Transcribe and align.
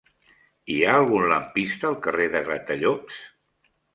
Hi 0.75 0.77
ha 0.85 0.95
algun 1.01 1.25
lampista 1.33 1.87
al 1.91 1.99
carrer 2.07 2.27
de 2.37 2.43
Gratallops? 2.49 3.23